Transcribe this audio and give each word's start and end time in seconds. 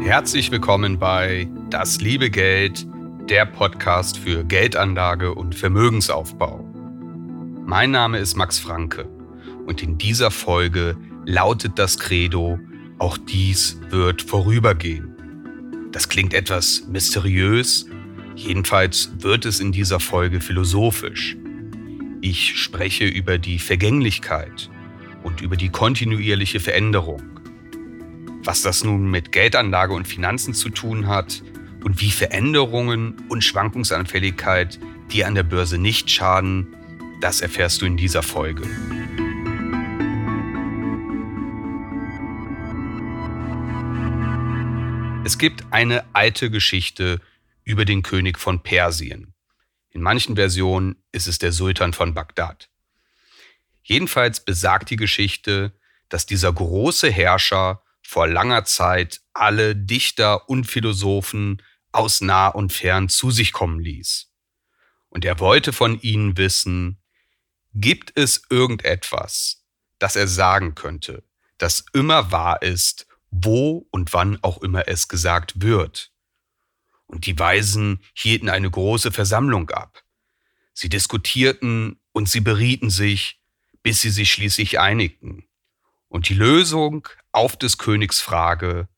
Herzlich 0.00 0.50
willkommen 0.52 0.98
bei 0.98 1.48
Das 1.70 2.00
liebe 2.00 2.30
Geld, 2.30 2.86
der 3.28 3.44
Podcast 3.44 4.16
für 4.16 4.44
Geldanlage 4.44 5.34
und 5.34 5.54
Vermögensaufbau. 5.54 6.64
Mein 7.66 7.90
Name 7.90 8.18
ist 8.18 8.36
Max 8.36 8.58
Franke 8.58 9.08
und 9.66 9.82
in 9.82 9.98
dieser 9.98 10.30
Folge 10.30 10.96
lautet 11.26 11.78
das 11.78 11.98
Credo, 11.98 12.58
auch 12.98 13.18
dies 13.18 13.80
wird 13.90 14.22
vorübergehen. 14.22 15.14
Das 15.92 16.08
klingt 16.08 16.32
etwas 16.32 16.86
mysteriös, 16.88 17.86
jedenfalls 18.36 19.10
wird 19.18 19.44
es 19.44 19.58
in 19.58 19.72
dieser 19.72 20.00
Folge 20.00 20.40
philosophisch. 20.40 21.36
Ich 22.20 22.56
spreche 22.56 23.04
über 23.04 23.36
die 23.36 23.58
Vergänglichkeit 23.58 24.70
und 25.24 25.40
über 25.42 25.56
die 25.56 25.68
kontinuierliche 25.68 26.60
Veränderung. 26.60 27.37
Was 28.48 28.62
das 28.62 28.82
nun 28.82 29.10
mit 29.10 29.30
Geldanlage 29.30 29.92
und 29.92 30.08
Finanzen 30.08 30.54
zu 30.54 30.70
tun 30.70 31.06
hat 31.06 31.42
und 31.84 32.00
wie 32.00 32.10
Veränderungen 32.10 33.22
und 33.28 33.44
Schwankungsanfälligkeit 33.44 34.78
dir 35.12 35.26
an 35.26 35.34
der 35.34 35.42
Börse 35.42 35.76
nicht 35.76 36.10
schaden, 36.10 36.74
das 37.20 37.42
erfährst 37.42 37.82
du 37.82 37.84
in 37.84 37.98
dieser 37.98 38.22
Folge. 38.22 38.62
Es 45.26 45.36
gibt 45.36 45.66
eine 45.70 46.06
alte 46.14 46.50
Geschichte 46.50 47.20
über 47.64 47.84
den 47.84 48.02
König 48.02 48.38
von 48.38 48.62
Persien. 48.62 49.34
In 49.90 50.00
manchen 50.00 50.36
Versionen 50.36 50.96
ist 51.12 51.26
es 51.26 51.38
der 51.38 51.52
Sultan 51.52 51.92
von 51.92 52.14
Bagdad. 52.14 52.70
Jedenfalls 53.82 54.42
besagt 54.42 54.88
die 54.88 54.96
Geschichte, 54.96 55.74
dass 56.08 56.24
dieser 56.24 56.50
große 56.50 57.10
Herrscher 57.10 57.82
vor 58.08 58.26
langer 58.26 58.64
Zeit 58.64 59.20
alle 59.34 59.76
Dichter 59.76 60.48
und 60.48 60.64
Philosophen 60.64 61.60
aus 61.92 62.22
nah 62.22 62.48
und 62.48 62.72
fern 62.72 63.10
zu 63.10 63.30
sich 63.30 63.52
kommen 63.52 63.80
ließ. 63.80 64.32
Und 65.10 65.26
er 65.26 65.40
wollte 65.40 65.74
von 65.74 66.00
ihnen 66.00 66.38
wissen, 66.38 67.02
gibt 67.74 68.16
es 68.18 68.44
irgendetwas, 68.48 69.62
das 69.98 70.16
er 70.16 70.26
sagen 70.26 70.74
könnte, 70.74 71.22
das 71.58 71.84
immer 71.92 72.32
wahr 72.32 72.62
ist, 72.62 73.06
wo 73.30 73.86
und 73.90 74.14
wann 74.14 74.38
auch 74.42 74.62
immer 74.62 74.88
es 74.88 75.08
gesagt 75.08 75.60
wird. 75.60 76.10
Und 77.08 77.26
die 77.26 77.38
Weisen 77.38 78.02
hielten 78.14 78.48
eine 78.48 78.70
große 78.70 79.12
Versammlung 79.12 79.68
ab. 79.68 80.02
Sie 80.72 80.88
diskutierten 80.88 82.00
und 82.12 82.26
sie 82.30 82.40
berieten 82.40 82.88
sich, 82.88 83.38
bis 83.82 84.00
sie 84.00 84.10
sich 84.10 84.32
schließlich 84.32 84.78
einigten. 84.78 85.47
Und 86.08 86.28
die 86.28 86.34
Lösung 86.34 87.06
auf 87.32 87.56
des 87.56 87.78
Königs 87.78 88.20
Frage, 88.20 88.88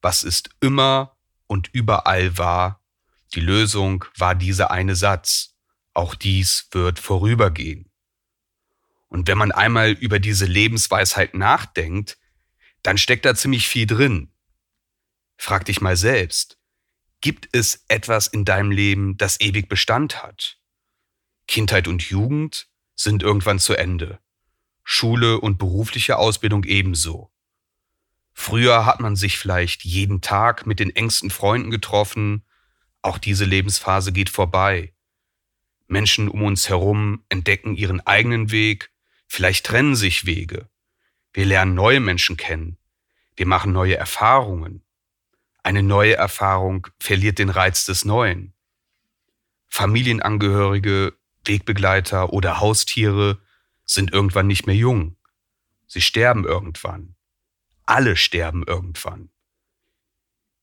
was 0.00 0.22
ist 0.22 0.50
immer 0.60 1.16
und 1.46 1.68
überall 1.72 2.38
wahr, 2.38 2.80
die 3.34 3.40
Lösung 3.40 4.04
war 4.16 4.34
dieser 4.34 4.70
eine 4.70 4.94
Satz, 4.94 5.54
auch 5.94 6.14
dies 6.14 6.68
wird 6.70 6.98
vorübergehen. 6.98 7.90
Und 9.08 9.28
wenn 9.28 9.38
man 9.38 9.52
einmal 9.52 9.90
über 9.90 10.18
diese 10.18 10.46
Lebensweisheit 10.46 11.34
nachdenkt, 11.34 12.18
dann 12.82 12.98
steckt 12.98 13.24
da 13.24 13.34
ziemlich 13.34 13.68
viel 13.68 13.86
drin. 13.86 14.32
Frag 15.36 15.64
dich 15.66 15.80
mal 15.80 15.96
selbst, 15.96 16.58
gibt 17.20 17.48
es 17.52 17.84
etwas 17.88 18.26
in 18.26 18.44
deinem 18.44 18.70
Leben, 18.70 19.16
das 19.16 19.40
ewig 19.40 19.68
Bestand 19.68 20.22
hat? 20.22 20.58
Kindheit 21.46 21.88
und 21.88 22.02
Jugend 22.02 22.68
sind 22.94 23.22
irgendwann 23.22 23.58
zu 23.58 23.74
Ende. 23.74 24.18
Schule 24.84 25.40
und 25.40 25.58
berufliche 25.58 26.18
Ausbildung 26.18 26.64
ebenso. 26.64 27.30
Früher 28.32 28.86
hat 28.86 29.00
man 29.00 29.16
sich 29.16 29.38
vielleicht 29.38 29.84
jeden 29.84 30.20
Tag 30.20 30.66
mit 30.66 30.80
den 30.80 30.94
engsten 30.94 31.30
Freunden 31.30 31.70
getroffen, 31.70 32.44
auch 33.02 33.18
diese 33.18 33.44
Lebensphase 33.44 34.12
geht 34.12 34.30
vorbei. 34.30 34.94
Menschen 35.86 36.28
um 36.28 36.42
uns 36.42 36.68
herum 36.68 37.24
entdecken 37.28 37.76
ihren 37.76 38.00
eigenen 38.00 38.50
Weg, 38.50 38.90
vielleicht 39.26 39.66
trennen 39.66 39.96
sich 39.96 40.24
Wege. 40.24 40.68
Wir 41.32 41.44
lernen 41.44 41.74
neue 41.74 42.00
Menschen 42.00 42.36
kennen, 42.36 42.78
wir 43.36 43.46
machen 43.46 43.72
neue 43.72 43.96
Erfahrungen. 43.96 44.82
Eine 45.62 45.82
neue 45.82 46.16
Erfahrung 46.16 46.88
verliert 46.98 47.38
den 47.38 47.50
Reiz 47.50 47.84
des 47.84 48.04
Neuen. 48.04 48.54
Familienangehörige, 49.68 51.14
Wegbegleiter 51.44 52.32
oder 52.32 52.60
Haustiere 52.60 53.41
sind 53.94 54.12
irgendwann 54.12 54.46
nicht 54.46 54.66
mehr 54.66 54.76
jung. 54.76 55.16
Sie 55.86 56.00
sterben 56.00 56.44
irgendwann. 56.44 57.16
Alle 57.84 58.16
sterben 58.16 58.64
irgendwann. 58.66 59.30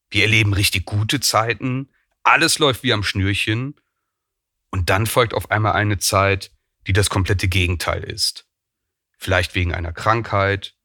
Wir 0.10 0.24
erleben 0.24 0.54
richtig 0.54 0.86
gute 0.86 1.20
Zeiten, 1.20 1.90
alles 2.24 2.60
läuft 2.60 2.84
wie 2.84 2.94
am 2.94 3.04
Schnürchen 3.04 3.80
und 4.72 4.90
dann 4.90 5.06
folgt 5.06 5.34
auf 5.34 5.52
einmal 5.52 5.74
eine 5.74 6.00
Zeit, 6.00 6.52
die 6.88 6.94
das 6.94 7.10
komplette 7.10 7.48
Gegenteil 7.48 8.04
ist. 8.04 8.48
Vielleicht 9.18 9.54
wegen 9.54 9.74
einer 9.74 9.94
Krankheit, 9.94 10.76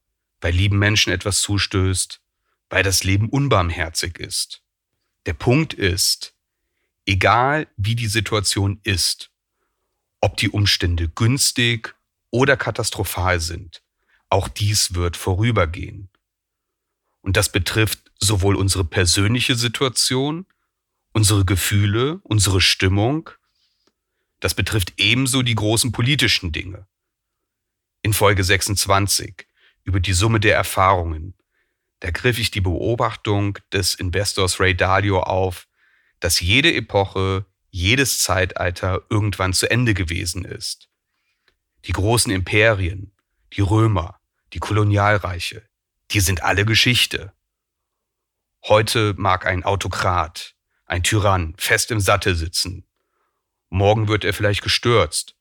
weil 0.40 0.52
lieben 0.52 0.78
Menschen 0.78 1.12
etwas 1.12 1.40
zustößt, 1.40 2.20
weil 2.68 2.82
das 2.82 3.04
Leben 3.04 3.28
unbarmherzig 3.28 4.18
ist. 4.18 4.62
Der 5.26 5.34
Punkt 5.34 5.72
ist, 5.72 6.34
egal 7.06 7.68
wie 7.76 7.94
die 7.94 8.08
Situation 8.08 8.80
ist, 8.82 9.30
ob 10.20 10.36
die 10.36 10.50
Umstände 10.50 11.08
günstig 11.08 11.94
oder 12.34 12.56
katastrophal 12.56 13.38
sind. 13.38 13.80
Auch 14.28 14.48
dies 14.48 14.94
wird 14.94 15.16
vorübergehen. 15.16 16.10
Und 17.20 17.36
das 17.36 17.48
betrifft 17.48 18.10
sowohl 18.18 18.56
unsere 18.56 18.84
persönliche 18.84 19.54
Situation, 19.54 20.44
unsere 21.12 21.44
Gefühle, 21.44 22.18
unsere 22.24 22.60
Stimmung, 22.60 23.30
das 24.40 24.52
betrifft 24.52 24.94
ebenso 24.96 25.42
die 25.42 25.54
großen 25.54 25.92
politischen 25.92 26.50
Dinge. 26.50 26.88
In 28.02 28.12
Folge 28.12 28.42
26 28.42 29.46
über 29.84 30.00
die 30.00 30.12
Summe 30.12 30.40
der 30.40 30.56
Erfahrungen, 30.56 31.34
da 32.00 32.10
griff 32.10 32.40
ich 32.40 32.50
die 32.50 32.60
Beobachtung 32.60 33.60
des 33.72 33.94
Investors 33.94 34.58
Ray 34.58 34.76
Dalio 34.76 35.20
auf, 35.20 35.68
dass 36.18 36.40
jede 36.40 36.74
Epoche, 36.74 37.46
jedes 37.70 38.18
Zeitalter 38.18 39.02
irgendwann 39.08 39.52
zu 39.52 39.70
Ende 39.70 39.94
gewesen 39.94 40.44
ist. 40.44 40.88
Die 41.86 41.92
großen 41.92 42.32
Imperien, 42.32 43.12
die 43.52 43.60
Römer, 43.60 44.18
die 44.54 44.58
Kolonialreiche, 44.58 45.68
die 46.12 46.20
sind 46.20 46.42
alle 46.42 46.64
Geschichte. 46.64 47.34
Heute 48.64 49.14
mag 49.18 49.44
ein 49.44 49.64
Autokrat, 49.64 50.54
ein 50.86 51.02
Tyrann 51.02 51.54
fest 51.58 51.90
im 51.90 52.00
Sattel 52.00 52.36
sitzen. 52.36 52.86
Morgen 53.68 54.08
wird 54.08 54.24
er 54.24 54.32
vielleicht 54.32 54.62
gestürzt 54.62 55.36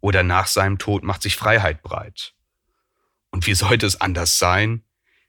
oder 0.00 0.22
nach 0.22 0.46
seinem 0.46 0.78
Tod 0.78 1.02
macht 1.02 1.22
sich 1.22 1.34
Freiheit 1.34 1.82
breit. 1.82 2.34
Und 3.30 3.48
wie 3.48 3.54
sollte 3.54 3.84
es 3.84 4.00
anders 4.00 4.38
sein? 4.38 4.84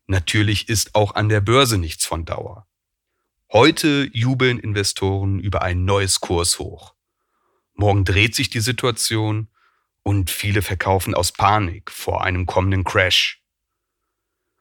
Natürlich 0.05 0.69
ist 0.69 0.93
auch 0.93 1.15
an 1.15 1.29
der 1.29 1.41
Börse 1.41 1.79
nichts 1.79 2.05
von 2.05 2.25
Dauer. 2.25 2.67
Heute 3.51 4.07
jubeln 4.13 4.59
Investoren 4.59 5.39
über 5.39 5.63
ein 5.63 5.83
neues 5.85 6.19
Kurs 6.19 6.59
hoch. 6.59 6.93
Morgen 7.73 8.05
dreht 8.05 8.35
sich 8.35 8.51
die 8.51 8.59
Situation 8.59 9.49
und 10.03 10.29
viele 10.29 10.61
verkaufen 10.61 11.13
aus 11.13 11.31
Panik 11.31 11.91
vor 11.91 12.23
einem 12.23 12.45
kommenden 12.45 12.83
Crash. 12.83 13.41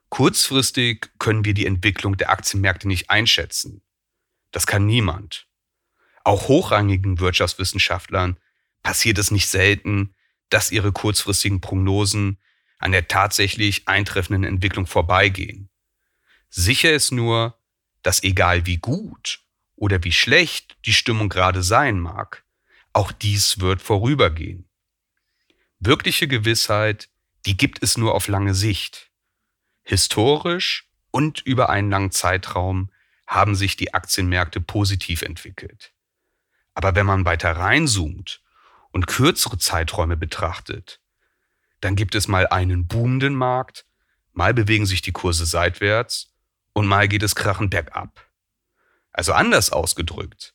Kurzfristig 0.09 1.09
können 1.19 1.45
wir 1.45 1.53
die 1.53 1.65
Entwicklung 1.65 2.17
der 2.17 2.31
Aktienmärkte 2.31 2.87
nicht 2.87 3.09
einschätzen. 3.09 3.81
Das 4.51 4.65
kann 4.65 4.85
niemand. 4.85 5.47
Auch 6.23 6.47
hochrangigen 6.47 7.19
Wirtschaftswissenschaftlern 7.19 8.37
passiert 8.83 9.17
es 9.17 9.31
nicht 9.31 9.47
selten, 9.47 10.15
dass 10.49 10.71
ihre 10.71 10.91
kurzfristigen 10.91 11.61
Prognosen 11.61 12.39
an 12.79 12.91
der 12.91 13.07
tatsächlich 13.07 13.87
eintreffenden 13.87 14.43
Entwicklung 14.43 14.87
vorbeigehen. 14.87 15.69
Sicher 16.49 16.91
ist 16.91 17.11
nur, 17.11 17.59
dass 18.01 18.23
egal 18.23 18.65
wie 18.65 18.77
gut 18.77 19.43
oder 19.75 20.03
wie 20.03 20.11
schlecht 20.11 20.77
die 20.85 20.93
Stimmung 20.93 21.29
gerade 21.29 21.61
sein 21.61 21.99
mag, 21.99 22.45
auch 22.93 23.11
dies 23.11 23.59
wird 23.59 23.81
vorübergehen. 23.81 24.68
Wirkliche 25.79 26.27
Gewissheit 26.27 27.09
die 27.45 27.57
gibt 27.57 27.81
es 27.83 27.97
nur 27.97 28.15
auf 28.15 28.27
lange 28.27 28.53
Sicht. 28.53 29.09
Historisch 29.83 30.89
und 31.11 31.41
über 31.41 31.69
einen 31.69 31.89
langen 31.89 32.11
Zeitraum 32.11 32.91
haben 33.27 33.55
sich 33.55 33.77
die 33.77 33.93
Aktienmärkte 33.93 34.59
positiv 34.61 35.21
entwickelt. 35.21 35.93
Aber 36.73 36.95
wenn 36.95 37.05
man 37.05 37.25
weiter 37.25 37.51
reinzoomt 37.51 38.41
und 38.91 39.07
kürzere 39.07 39.57
Zeiträume 39.57 40.17
betrachtet, 40.17 40.99
dann 41.81 41.95
gibt 41.95 42.15
es 42.15 42.27
mal 42.27 42.47
einen 42.47 42.87
boomenden 42.87 43.35
Markt, 43.35 43.85
mal 44.33 44.53
bewegen 44.53 44.85
sich 44.85 45.01
die 45.01 45.11
Kurse 45.11 45.45
seitwärts 45.45 46.33
und 46.73 46.87
mal 46.87 47.07
geht 47.07 47.23
es 47.23 47.35
krachend 47.35 47.71
bergab. 47.71 48.25
Also 49.11 49.33
anders 49.33 49.71
ausgedrückt, 49.71 50.53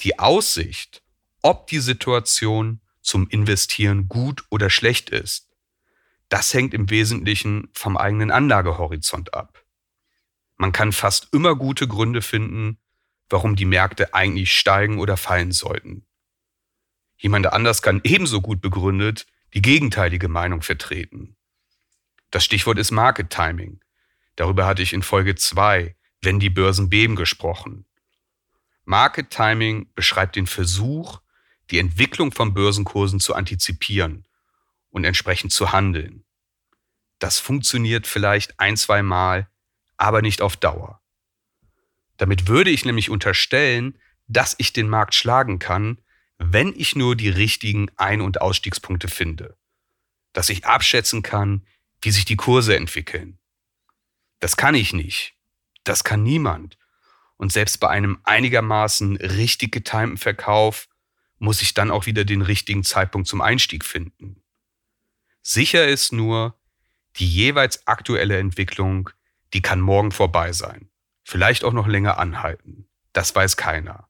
die 0.00 0.18
Aussicht, 0.18 1.02
ob 1.42 1.66
die 1.66 1.80
Situation 1.80 2.80
zum 3.04 3.28
Investieren 3.28 4.08
gut 4.08 4.44
oder 4.50 4.70
schlecht 4.70 5.10
ist, 5.10 5.48
das 6.28 6.52
hängt 6.52 6.74
im 6.74 6.90
Wesentlichen 6.90 7.68
vom 7.72 7.96
eigenen 7.96 8.30
Anlagehorizont 8.30 9.34
ab. 9.34 9.64
Man 10.56 10.72
kann 10.72 10.92
fast 10.92 11.28
immer 11.32 11.54
gute 11.54 11.86
Gründe 11.86 12.22
finden, 12.22 12.78
warum 13.28 13.56
die 13.56 13.64
Märkte 13.66 14.14
eigentlich 14.14 14.56
steigen 14.56 14.98
oder 14.98 15.16
fallen 15.16 15.52
sollten. 15.52 16.06
Jemand 17.16 17.46
anders 17.52 17.82
kann 17.82 18.00
ebenso 18.04 18.40
gut 18.40 18.60
begründet 18.60 19.26
die 19.54 19.62
gegenteilige 19.62 20.28
Meinung 20.28 20.62
vertreten. 20.62 21.36
Das 22.30 22.44
Stichwort 22.44 22.78
ist 22.78 22.90
Market 22.90 23.30
Timing. 23.30 23.80
Darüber 24.34 24.66
hatte 24.66 24.82
ich 24.82 24.92
in 24.92 25.02
Folge 25.02 25.36
2, 25.36 25.94
wenn 26.22 26.40
die 26.40 26.50
Börsen 26.50 26.90
beben, 26.90 27.14
gesprochen. 27.14 27.86
Market 28.84 29.30
Timing 29.30 29.88
beschreibt 29.94 30.34
den 30.34 30.48
Versuch, 30.48 31.20
die 31.74 31.80
Entwicklung 31.80 32.30
von 32.30 32.54
Börsenkursen 32.54 33.18
zu 33.18 33.34
antizipieren 33.34 34.28
und 34.90 35.02
entsprechend 35.02 35.52
zu 35.52 35.72
handeln. 35.72 36.24
Das 37.18 37.40
funktioniert 37.40 38.06
vielleicht 38.06 38.60
ein, 38.60 38.76
zwei 38.76 39.02
Mal, 39.02 39.48
aber 39.96 40.22
nicht 40.22 40.40
auf 40.40 40.56
Dauer. 40.56 41.02
Damit 42.16 42.46
würde 42.46 42.70
ich 42.70 42.84
nämlich 42.84 43.10
unterstellen, 43.10 43.98
dass 44.28 44.54
ich 44.58 44.72
den 44.72 44.88
Markt 44.88 45.16
schlagen 45.16 45.58
kann, 45.58 46.00
wenn 46.38 46.72
ich 46.76 46.94
nur 46.94 47.16
die 47.16 47.28
richtigen 47.28 47.90
Ein- 47.96 48.20
und 48.20 48.40
Ausstiegspunkte 48.40 49.08
finde. 49.08 49.56
Dass 50.32 50.50
ich 50.50 50.64
abschätzen 50.66 51.22
kann, 51.22 51.66
wie 52.02 52.12
sich 52.12 52.24
die 52.24 52.36
Kurse 52.36 52.76
entwickeln. 52.76 53.40
Das 54.38 54.56
kann 54.56 54.76
ich 54.76 54.92
nicht. 54.92 55.34
Das 55.82 56.04
kann 56.04 56.22
niemand. 56.22 56.78
Und 57.36 57.50
selbst 57.50 57.80
bei 57.80 57.88
einem 57.88 58.20
einigermaßen 58.22 59.16
richtig 59.16 59.72
getimten 59.72 60.18
Verkauf 60.18 60.86
muss 61.38 61.62
ich 61.62 61.74
dann 61.74 61.90
auch 61.90 62.06
wieder 62.06 62.24
den 62.24 62.42
richtigen 62.42 62.84
Zeitpunkt 62.84 63.28
zum 63.28 63.40
Einstieg 63.40 63.84
finden. 63.84 64.42
Sicher 65.42 65.86
ist 65.86 66.12
nur, 66.12 66.58
die 67.16 67.28
jeweils 67.28 67.86
aktuelle 67.86 68.38
Entwicklung, 68.38 69.10
die 69.52 69.62
kann 69.62 69.80
morgen 69.80 70.10
vorbei 70.10 70.52
sein. 70.52 70.88
Vielleicht 71.24 71.64
auch 71.64 71.72
noch 71.72 71.86
länger 71.86 72.18
anhalten. 72.18 72.86
Das 73.12 73.34
weiß 73.34 73.56
keiner 73.56 74.08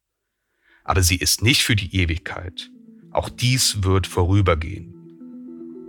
aber 0.85 1.03
sie 1.03 1.17
ist 1.17 1.43
nicht 1.43 1.63
für 1.63 1.75
die 1.75 1.97
Ewigkeit. 1.97 2.71
Auch 3.11 3.29
dies 3.29 3.83
wird 3.83 4.07
vorübergehen. 4.07 4.95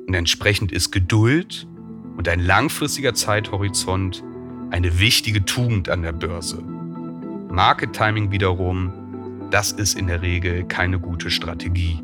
Und 0.08 0.14
entsprechend 0.14 0.72
ist 0.72 0.92
Geduld 0.92 1.68
und 2.18 2.30
ein 2.30 2.40
langfristiger 2.40 3.14
Zeithorizont 3.14 4.24
eine 4.72 5.00
wichtige 5.00 5.44
Tugend 5.44 5.90
an 5.90 6.02
der 6.02 6.14
Börse. 6.14 6.62
Market 7.50 7.94
Timing 7.94 8.32
wiederum, 8.32 9.05
das 9.52 9.72
ist 9.72 9.98
in 9.98 10.08
der 10.08 10.22
Regel 10.22 10.68
keine 10.68 11.00
gute 11.00 11.32
Strategie. 11.32 12.02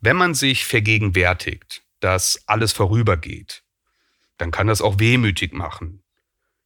Wenn 0.00 0.16
man 0.16 0.34
sich 0.34 0.64
vergegenwärtigt, 0.64 1.82
dass 2.00 2.42
alles 2.46 2.72
vorübergeht, 2.72 3.64
dann 4.36 4.50
kann 4.50 4.68
das 4.68 4.80
auch 4.80 4.98
wehmütig 4.98 5.52
machen 5.52 6.02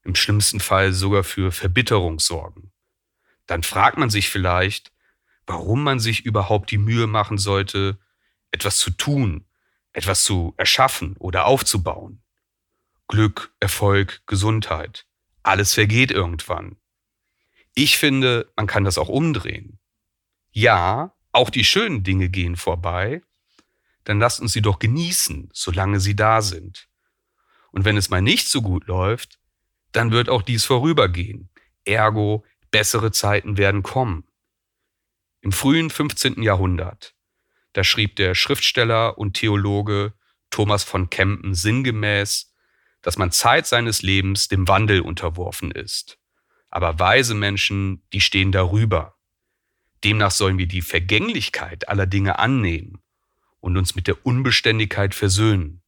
im 0.04 0.14
schlimmsten 0.14 0.60
Fall 0.60 0.92
sogar 0.92 1.24
für 1.24 1.52
Verbitterung 1.52 2.18
sorgen. 2.18 2.72
Dann 3.46 3.62
fragt 3.62 3.98
man 3.98 4.10
sich 4.10 4.28
vielleicht, 4.28 4.92
warum 5.46 5.82
man 5.82 6.00
sich 6.00 6.24
überhaupt 6.24 6.70
die 6.70 6.78
Mühe 6.78 7.06
machen 7.06 7.38
sollte, 7.38 7.98
etwas 8.50 8.76
zu 8.78 8.90
tun, 8.90 9.46
etwas 9.92 10.24
zu 10.24 10.54
erschaffen 10.56 11.16
oder 11.18 11.46
aufzubauen. 11.46 12.22
Glück, 13.12 13.52
Erfolg, 13.60 14.22
Gesundheit, 14.26 15.04
alles 15.42 15.74
vergeht 15.74 16.10
irgendwann. 16.10 16.78
Ich 17.74 17.98
finde, 17.98 18.50
man 18.56 18.66
kann 18.66 18.84
das 18.84 18.96
auch 18.96 19.10
umdrehen. 19.10 19.78
Ja, 20.50 21.14
auch 21.30 21.50
die 21.50 21.64
schönen 21.64 22.04
Dinge 22.04 22.30
gehen 22.30 22.56
vorbei, 22.56 23.20
dann 24.04 24.18
lasst 24.18 24.40
uns 24.40 24.54
sie 24.54 24.62
doch 24.62 24.78
genießen, 24.78 25.50
solange 25.52 26.00
sie 26.00 26.16
da 26.16 26.40
sind. 26.40 26.88
Und 27.70 27.84
wenn 27.84 27.98
es 27.98 28.08
mal 28.08 28.22
nicht 28.22 28.48
so 28.48 28.62
gut 28.62 28.86
läuft, 28.86 29.38
dann 29.92 30.10
wird 30.10 30.30
auch 30.30 30.40
dies 30.40 30.64
vorübergehen. 30.64 31.50
Ergo, 31.84 32.46
bessere 32.70 33.12
Zeiten 33.12 33.58
werden 33.58 33.82
kommen. 33.82 34.24
Im 35.42 35.52
frühen 35.52 35.90
15. 35.90 36.42
Jahrhundert, 36.42 37.14
da 37.74 37.84
schrieb 37.84 38.16
der 38.16 38.34
Schriftsteller 38.34 39.18
und 39.18 39.34
Theologe 39.34 40.14
Thomas 40.48 40.82
von 40.82 41.10
Kempen 41.10 41.54
sinngemäß, 41.54 42.51
dass 43.02 43.18
man 43.18 43.32
Zeit 43.32 43.66
seines 43.66 44.02
Lebens 44.02 44.48
dem 44.48 44.68
Wandel 44.68 45.00
unterworfen 45.00 45.72
ist. 45.72 46.18
Aber 46.70 46.98
weise 46.98 47.34
Menschen, 47.34 48.02
die 48.12 48.20
stehen 48.20 48.52
darüber. 48.52 49.16
Demnach 50.04 50.30
sollen 50.30 50.56
wir 50.56 50.66
die 50.66 50.82
Vergänglichkeit 50.82 51.88
aller 51.88 52.06
Dinge 52.06 52.38
annehmen 52.38 53.02
und 53.60 53.76
uns 53.76 53.94
mit 53.94 54.06
der 54.06 54.24
Unbeständigkeit 54.24 55.14
versöhnen. 55.14 55.82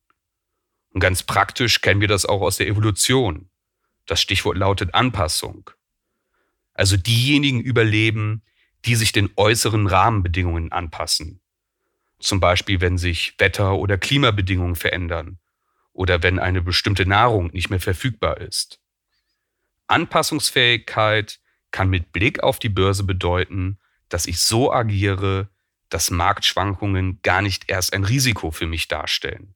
Und 0.91 1.01
ganz 1.01 1.23
praktisch 1.23 1.81
kennen 1.81 2.01
wir 2.01 2.09
das 2.09 2.27
auch 2.27 2.43
aus 2.43 2.59
der 2.59 2.69
Evolution. 2.69 3.49
Das 4.07 4.21
Stichwort 4.21 4.59
lautet 4.59 4.95
Anpassung. 4.95 5.71
Also 6.75 6.97
diejenigen 6.97 7.61
überleben, 7.61 8.43
die 8.85 8.97
sich 8.97 9.13
den 9.13 9.31
äußeren 9.37 9.87
Rahmenbedingungen 9.87 10.71
anpassen. 10.71 11.41
Zum 12.19 12.41
Beispiel, 12.41 12.81
wenn 12.81 12.99
sich 12.99 13.35
Wetter- 13.39 13.77
oder 13.77 13.99
Klimabedingungen 13.99 14.77
verändern 14.77 15.39
oder 15.94 16.23
wenn 16.23 16.38
eine 16.38 16.61
bestimmte 16.61 17.06
Nahrung 17.06 17.46
nicht 17.52 17.70
mehr 17.70 17.81
verfügbar 17.81 18.41
ist. 18.41 18.81
Anpassungsfähigkeit 19.87 21.41
kann 21.70 21.88
mit 21.88 22.12
Blick 22.12 22.43
auf 22.43 22.58
die 22.58 22.69
Börse 22.69 23.05
bedeuten, 23.05 23.79
dass 24.08 24.26
ich 24.26 24.38
so 24.38 24.73
agiere, 24.73 25.49
dass 25.88 26.11
Marktschwankungen 26.11 27.20
gar 27.23 27.41
nicht 27.41 27.70
erst 27.70 27.94
ein 27.94 28.05
Risiko 28.05 28.51
für 28.51 28.67
mich 28.67 28.89
darstellen. 28.89 29.55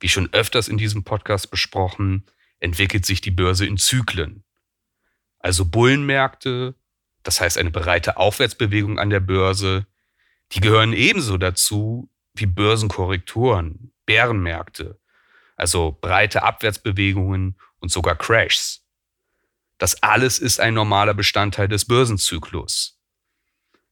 Wie 0.00 0.08
schon 0.08 0.32
öfters 0.32 0.68
in 0.68 0.78
diesem 0.78 1.04
Podcast 1.04 1.50
besprochen, 1.50 2.24
entwickelt 2.60 3.04
sich 3.04 3.20
die 3.20 3.30
Börse 3.30 3.66
in 3.66 3.76
Zyklen. 3.76 4.44
Also 5.38 5.64
Bullenmärkte, 5.64 6.74
das 7.22 7.40
heißt 7.40 7.58
eine 7.58 7.70
breite 7.70 8.16
Aufwärtsbewegung 8.16 8.98
an 8.98 9.10
der 9.10 9.20
Börse, 9.20 9.86
die 10.52 10.60
gehören 10.60 10.92
ebenso 10.92 11.38
dazu 11.38 12.10
wie 12.34 12.46
Börsenkorrekturen, 12.46 13.92
Bärenmärkte, 14.04 15.00
also 15.56 15.98
breite 16.00 16.42
Abwärtsbewegungen 16.42 17.58
und 17.80 17.90
sogar 17.90 18.16
Crashs. 18.16 18.84
Das 19.78 20.02
alles 20.02 20.38
ist 20.38 20.60
ein 20.60 20.74
normaler 20.74 21.14
Bestandteil 21.14 21.68
des 21.68 21.86
Börsenzyklus. 21.86 22.98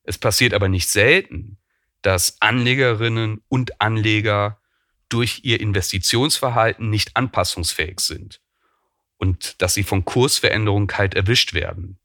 Es 0.02 0.18
passiert 0.18 0.54
aber 0.54 0.68
nicht 0.68 0.88
selten, 0.88 1.59
dass 2.02 2.40
Anlegerinnen 2.40 3.42
und 3.49 3.80
Anleger 3.80 4.61
durch 5.09 5.40
ihr 5.44 5.61
Investitionsverhalten 5.61 6.90
nicht 6.90 7.16
anpassungsfähig 7.16 8.00
sind 8.00 8.40
und 9.16 9.61
dass 9.62 9.75
sie 9.75 9.83
von 9.83 10.04
Kursveränderungen 10.04 10.87
kalt 10.87 11.14
erwischt 11.14 11.54
werden. 11.54 11.99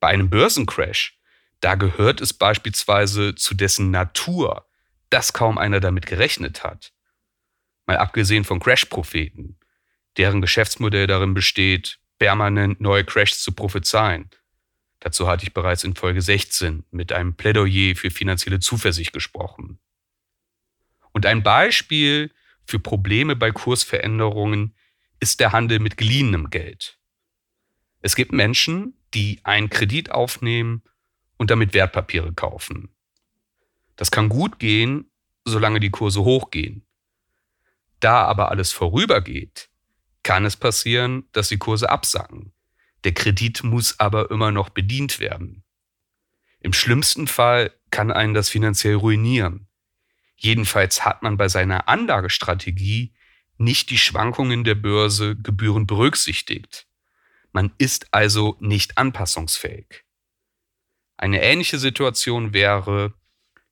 Bei 0.00 0.08
einem 0.08 0.30
Börsencrash, 0.30 1.18
da 1.60 1.74
gehört 1.74 2.20
es 2.20 2.32
beispielsweise 2.32 3.34
zu 3.34 3.54
dessen 3.54 3.90
Natur, 3.90 4.68
dass 5.10 5.32
kaum 5.32 5.58
einer 5.58 5.80
damit 5.80 6.06
gerechnet 6.06 6.62
hat. 6.62 6.92
Mal 7.88 7.96
abgesehen 7.96 8.44
von 8.44 8.60
Crash-Propheten, 8.60 9.56
deren 10.18 10.42
Geschäftsmodell 10.42 11.06
darin 11.06 11.32
besteht, 11.32 11.98
permanent 12.18 12.82
neue 12.82 13.02
Crashs 13.02 13.42
zu 13.42 13.52
prophezeien. 13.52 14.28
Dazu 15.00 15.26
hatte 15.26 15.44
ich 15.44 15.54
bereits 15.54 15.84
in 15.84 15.94
Folge 15.94 16.20
16 16.20 16.84
mit 16.90 17.12
einem 17.12 17.34
Plädoyer 17.34 17.96
für 17.96 18.10
finanzielle 18.10 18.60
Zuversicht 18.60 19.14
gesprochen. 19.14 19.78
Und 21.12 21.24
ein 21.24 21.42
Beispiel 21.42 22.30
für 22.66 22.78
Probleme 22.78 23.36
bei 23.36 23.52
Kursveränderungen 23.52 24.74
ist 25.18 25.40
der 25.40 25.52
Handel 25.52 25.78
mit 25.78 25.96
geliehenem 25.96 26.50
Geld. 26.50 26.98
Es 28.02 28.16
gibt 28.16 28.32
Menschen, 28.32 28.98
die 29.14 29.40
einen 29.44 29.70
Kredit 29.70 30.10
aufnehmen 30.10 30.82
und 31.38 31.50
damit 31.50 31.72
Wertpapiere 31.72 32.34
kaufen. 32.34 32.90
Das 33.96 34.10
kann 34.10 34.28
gut 34.28 34.58
gehen, 34.58 35.10
solange 35.46 35.80
die 35.80 35.90
Kurse 35.90 36.22
hochgehen. 36.22 36.84
Da 38.00 38.24
aber 38.24 38.50
alles 38.50 38.72
vorübergeht, 38.72 39.68
kann 40.22 40.44
es 40.44 40.56
passieren, 40.56 41.28
dass 41.32 41.48
die 41.48 41.58
Kurse 41.58 41.90
absacken. 41.90 42.52
Der 43.04 43.14
Kredit 43.14 43.62
muss 43.64 43.98
aber 43.98 44.30
immer 44.30 44.50
noch 44.50 44.68
bedient 44.68 45.20
werden. 45.20 45.64
Im 46.60 46.72
schlimmsten 46.72 47.26
Fall 47.26 47.72
kann 47.90 48.10
einen 48.10 48.34
das 48.34 48.48
finanziell 48.48 48.96
ruinieren. 48.96 49.68
Jedenfalls 50.36 51.04
hat 51.04 51.22
man 51.22 51.36
bei 51.36 51.48
seiner 51.48 51.88
Anlagestrategie 51.88 53.14
nicht 53.56 53.90
die 53.90 53.98
Schwankungen 53.98 54.64
der 54.64 54.76
Börse 54.76 55.36
gebührend 55.36 55.88
berücksichtigt. 55.88 56.86
Man 57.52 57.72
ist 57.78 58.08
also 58.12 58.56
nicht 58.60 58.98
anpassungsfähig. 58.98 60.04
Eine 61.16 61.42
ähnliche 61.42 61.78
Situation 61.78 62.52
wäre, 62.52 63.14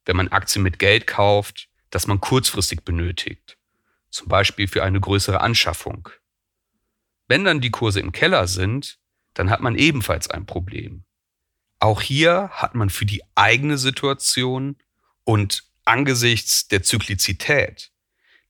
wenn 0.04 0.16
man 0.16 0.28
Aktien 0.28 0.62
mit 0.62 0.78
Geld 0.78 1.06
kauft, 1.06 1.68
das 1.90 2.08
man 2.08 2.20
kurzfristig 2.20 2.84
benötigt, 2.84 3.55
zum 4.10 4.28
Beispiel 4.28 4.68
für 4.68 4.82
eine 4.82 5.00
größere 5.00 5.40
Anschaffung. 5.40 6.08
Wenn 7.28 7.44
dann 7.44 7.60
die 7.60 7.70
Kurse 7.70 8.00
im 8.00 8.12
Keller 8.12 8.46
sind, 8.46 8.98
dann 9.34 9.50
hat 9.50 9.60
man 9.60 9.76
ebenfalls 9.76 10.30
ein 10.30 10.46
Problem. 10.46 11.04
Auch 11.78 12.00
hier 12.00 12.50
hat 12.52 12.74
man 12.74 12.88
für 12.88 13.04
die 13.04 13.22
eigene 13.34 13.78
Situation 13.78 14.76
und 15.24 15.64
angesichts 15.84 16.68
der 16.68 16.82
Zyklizität, 16.82 17.92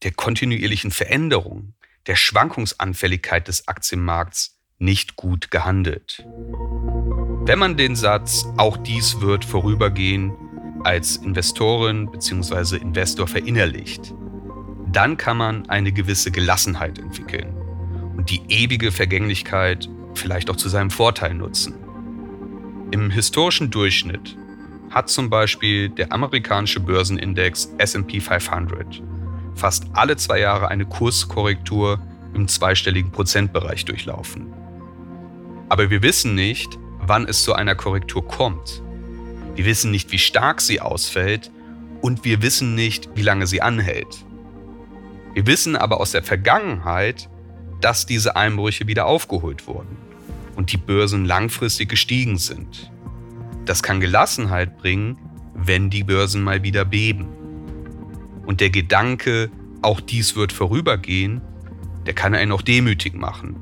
der 0.03 0.13
kontinuierlichen 0.13 0.91
Veränderung, 0.91 1.75
der 2.07 2.17
Schwankungsanfälligkeit 2.17 3.49
des 3.49 3.67
Aktienmarkts 3.67 4.59
nicht 4.79 5.17
gut 5.17 5.51
gehandelt. 5.51 6.25
Wenn 7.47 7.59
man 7.59 7.77
den 7.77 7.97
Satz, 7.97 8.45
auch 8.57 8.77
dies 8.77 9.21
wird 9.21 9.45
vorübergehen, 9.45 10.33
als 10.85 11.17
Investorin 11.17 12.11
bzw. 12.11 12.77
Investor 12.77 13.27
verinnerlicht, 13.27 14.15
dann 14.97 15.19
kann 15.19 15.37
man 15.37 15.69
eine 15.69 15.93
gewisse 15.93 16.31
Gelassenheit 16.31 16.99
entwickeln 16.99 17.55
und 18.17 18.31
die 18.31 18.41
ewige 18.49 18.91
Vergänglichkeit 18.91 19.91
vielleicht 20.15 20.49
auch 20.49 20.57
zu 20.57 20.71
seinem 20.71 20.91
Vorteil 20.91 21.35
nutzen. 21.35 21.75
Im 22.93 23.11
historischen 23.11 23.71
Durchschnitt 23.71 24.39
hat 24.91 25.11
zum 25.11 25.29
Beispiel 25.29 25.91
der 25.91 26.13
amerikanische 26.13 26.81
Börsenindex 26.81 27.75
SP 27.77 28.21
500 28.21 29.03
fast 29.55 29.85
alle 29.93 30.17
zwei 30.17 30.41
Jahre 30.41 30.69
eine 30.69 30.87
Kurskorrektur 30.87 32.01
im 32.33 32.49
zweistelligen 32.49 33.11
Prozentbereich 33.11 33.85
durchlaufen. 33.85 34.47
Aber 35.69 35.91
wir 35.91 36.03
wissen 36.03 36.35
nicht, 36.35 36.79
wann 37.01 37.27
es 37.27 37.43
zu 37.43 37.53
einer 37.53 37.75
Korrektur 37.75 38.27
kommt. 38.27 38.83
Wir 39.57 39.67
wissen 39.67 39.91
nicht, 39.91 40.11
wie 40.13 40.19
stark 40.19 40.63
sie 40.63 40.81
ausfällt 40.81 41.51
und 42.01 42.25
wir 42.25 42.41
wissen 42.41 42.75
nicht, 42.75 43.11
wie 43.15 43.23
lange 43.23 43.47
sie 43.47 43.61
anhält. 43.61 44.26
Wir 45.37 45.47
wissen 45.47 45.77
aber 45.77 46.01
aus 46.01 46.13
der 46.13 46.23
Vergangenheit, 46.23 47.29
dass 47.83 48.07
diese 48.07 48.37
Einbrüche 48.37 48.87
wieder 48.87 49.05
aufgeholt 49.05 49.67
wurden 49.67 49.99
und 50.57 50.73
die 50.73 50.79
Börsen 50.79 51.27
langfristig 51.27 51.91
gestiegen 51.91 52.39
sind. 52.39 52.91
Das 53.67 53.83
kann 53.83 54.01
Gelassenheit 54.01 54.79
bringen, 54.79 55.19
wenn 55.53 55.91
die 55.91 56.05
Börsen 56.05 56.43
mal 56.43 56.63
wieder 56.63 56.87
beben. 56.87 57.29
Und 58.47 58.63
der 58.63 58.71
Gedanke, 58.71 59.51
auch 59.83 60.01
dies 60.01 60.37
wird 60.37 60.55
vorübergehen, 60.55 61.43
der 62.07 62.15
kann 62.15 62.35
einen 62.35 62.53
auch 62.53 62.63
demütig 62.63 63.13
machen. 63.13 63.57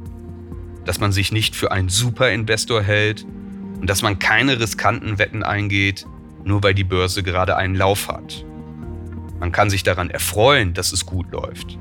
Dass 0.84 1.00
man 1.00 1.10
sich 1.10 1.32
nicht 1.32 1.56
für 1.56 1.72
einen 1.72 1.88
Superinvestor 1.88 2.82
hält 2.82 3.26
und 3.80 3.90
dass 3.90 4.00
man 4.00 4.20
keine 4.20 4.60
riskanten 4.60 5.18
Wetten 5.18 5.42
eingeht, 5.42 6.06
nur 6.44 6.62
weil 6.62 6.74
die 6.74 6.84
Börse 6.84 7.24
gerade 7.24 7.56
einen 7.56 7.74
Lauf 7.74 8.06
hat. 8.06 8.44
Man 9.40 9.52
kann 9.52 9.70
sich 9.70 9.82
daran 9.82 10.10
erfreuen, 10.10 10.74
dass 10.74 10.92
es 10.92 11.06
gut 11.06 11.30
läuft. 11.30 11.78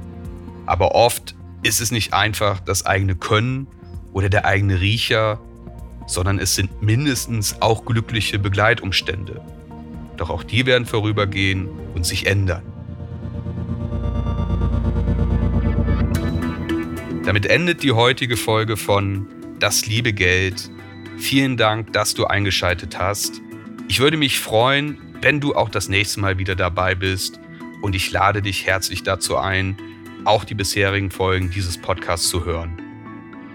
Aber 0.66 0.96
oft 0.96 1.36
ist 1.62 1.82
es 1.82 1.92
nicht 1.92 2.14
einfach 2.14 2.60
das 2.60 2.86
eigene 2.86 3.16
Können 3.16 3.68
oder 4.12 4.30
der 4.30 4.46
eigene 4.46 4.80
Riecher, 4.80 5.40
sondern 6.08 6.40
es 6.40 6.56
sind 6.56 6.82
mindestens 6.82 7.62
auch 7.62 7.86
glückliche 7.86 8.40
Begleitumstände. 8.40 9.42
Doch 10.18 10.30
auch 10.30 10.44
die 10.44 10.66
werden 10.66 10.86
vorübergehen 10.86 11.70
und 11.96 12.06
sich 12.06 12.28
ändern. 12.28 12.64
Damit 17.26 17.46
endet 17.46 17.84
die 17.84 17.94
heutige 17.94 18.36
Folge 18.36 18.76
von 18.76 19.28
Das 19.60 19.86
liebe 19.86 20.12
Geld. 20.12 20.70
Vielen 21.18 21.56
Dank, 21.56 21.94
dass 21.94 22.14
du 22.14 22.26
eingeschaltet 22.26 23.00
hast. 23.00 23.42
Ich 23.88 24.02
würde 24.02 24.18
mich 24.18 24.40
freuen, 24.40 24.98
wenn 25.24 25.40
du 25.40 25.56
auch 25.56 25.70
das 25.70 25.88
nächste 25.88 26.20
Mal 26.20 26.38
wieder 26.38 26.56
dabei 26.56 26.96
bist 26.96 27.40
und 27.82 27.96
ich 27.96 28.12
lade 28.12 28.42
dich 28.42 28.66
herzlich 28.66 29.04
dazu 29.04 29.38
ein, 29.38 29.78
auch 30.26 30.44
die 30.44 30.54
bisherigen 30.54 31.12
Folgen 31.12 31.50
dieses 31.50 31.78
Podcasts 31.78 32.28
zu 32.28 32.44
hören. 32.44 32.78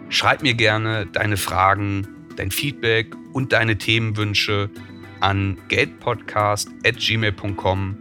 Schreib 0.08 0.42
mir 0.42 0.54
gerne 0.54 1.04
deine 1.12 1.36
Fragen, 1.36 2.08
dein 2.36 2.50
Feedback 2.50 3.14
und 3.34 3.52
deine 3.52 3.76
Themenwünsche 3.76 4.70
an 5.20 5.58
geldpodcast.gmail.com 5.68 7.96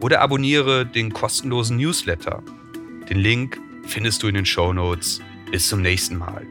oder 0.00 0.22
abonniere 0.22 0.86
den 0.86 1.12
kostenlosen 1.12 1.76
Newsletter. 1.76 2.42
Den 3.10 3.18
Link 3.18 3.60
findest 3.84 4.22
du 4.22 4.28
in 4.28 4.36
den 4.36 4.46
Show 4.46 4.72
Notes. 4.72 5.20
Bis 5.50 5.68
zum 5.68 5.82
nächsten 5.82 6.16
Mal. 6.16 6.46